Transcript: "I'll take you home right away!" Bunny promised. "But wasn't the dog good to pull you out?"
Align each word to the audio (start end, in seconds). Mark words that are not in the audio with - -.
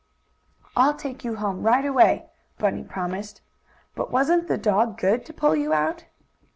"I'll 0.75 0.95
take 0.95 1.23
you 1.23 1.35
home 1.35 1.61
right 1.61 1.85
away!" 1.85 2.25
Bunny 2.57 2.83
promised. 2.83 3.41
"But 3.93 4.09
wasn't 4.11 4.47
the 4.47 4.57
dog 4.57 4.97
good 4.97 5.27
to 5.27 5.31
pull 5.31 5.55
you 5.55 5.73
out?" 5.73 6.05